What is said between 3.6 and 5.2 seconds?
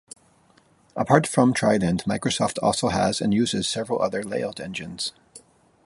several other layout engines.